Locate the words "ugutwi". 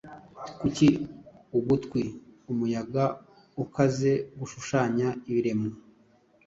1.57-2.03